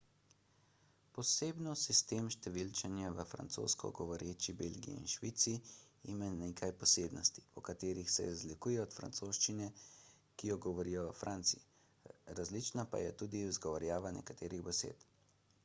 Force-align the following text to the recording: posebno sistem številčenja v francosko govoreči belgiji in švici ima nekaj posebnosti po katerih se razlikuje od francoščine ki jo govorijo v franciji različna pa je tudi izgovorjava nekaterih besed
posebno 1.15 1.73
sistem 1.79 2.29
številčenja 2.35 3.09
v 3.17 3.25
francosko 3.33 3.89
govoreči 3.99 4.55
belgiji 4.61 4.95
in 5.01 5.11
švici 5.11 5.53
ima 6.13 6.29
nekaj 6.37 6.71
posebnosti 6.85 7.43
po 7.57 7.63
katerih 7.67 8.09
se 8.15 8.25
razlikuje 8.29 8.81
od 8.85 8.97
francoščine 9.01 9.69
ki 9.81 10.51
jo 10.53 10.59
govorijo 10.67 11.03
v 11.09 11.13
franciji 11.21 12.15
različna 12.41 12.87
pa 12.95 13.03
je 13.03 13.13
tudi 13.23 13.45
izgovorjava 13.51 14.15
nekaterih 14.19 14.65
besed 14.71 15.07